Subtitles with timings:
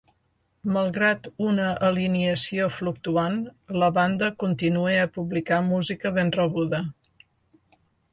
[0.75, 3.37] Malgrat una alineació fluctuant,
[3.83, 6.81] la banda continua a publicar música ben rebuda.